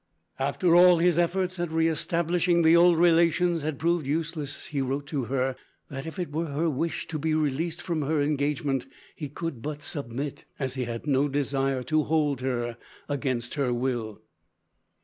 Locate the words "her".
5.25-5.55, 6.47-6.71, 8.01-8.19, 12.41-12.77, 13.53-13.71